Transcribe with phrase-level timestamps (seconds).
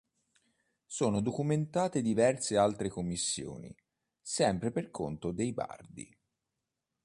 [0.87, 3.71] Sono documentate diverse altre commissioni,
[4.19, 6.17] sempre per conto dei Bardi.